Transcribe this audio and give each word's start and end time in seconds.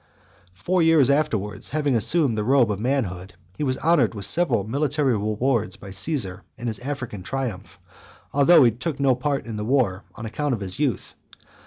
Four 0.55 0.81
years 0.81 1.11
afterwards, 1.11 1.69
having 1.69 1.95
assumed 1.95 2.35
the 2.35 2.43
robe 2.43 2.71
of 2.71 2.79
manhood, 2.79 3.35
he 3.55 3.63
was 3.63 3.77
honoured 3.77 4.15
with 4.15 4.25
several 4.25 4.63
military 4.63 5.13
rewards 5.13 5.75
by 5.75 5.91
Caesar 5.91 6.41
in 6.57 6.65
his 6.65 6.79
African 6.79 7.21
triumph, 7.21 7.77
although 8.33 8.63
he 8.63 8.71
took 8.71 8.99
no 8.99 9.13
part 9.13 9.45
in 9.45 9.57
the 9.57 9.63
war, 9.63 10.03
on 10.15 10.25
account 10.25 10.55
of 10.55 10.59
his 10.59 10.79
youth. 10.79 11.13